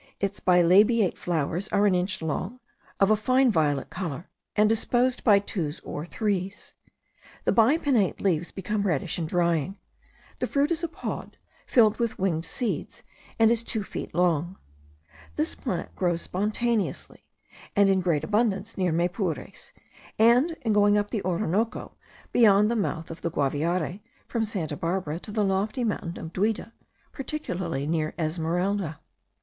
[0.19, 2.59] Its bilabiate flowers are an inch long,
[2.99, 6.73] of a fine violet colour, and disposed by twos or threes.
[7.45, 9.77] The bipinnate leaves become reddish in drying.
[10.39, 11.37] The fruit is a pod,
[11.67, 13.03] filled with winged seeds,
[13.37, 14.57] and is two feet long.
[15.35, 17.27] This plant grows spontaneously,
[17.75, 19.71] and in great abundance, near Maypures;
[20.17, 21.95] and in going up the Orinoco,
[22.31, 26.71] beyond the mouth of the Guaviare, from Santa Barbara to the lofty mountain of Duida,
[27.13, 28.99] particularly near Esmeralda.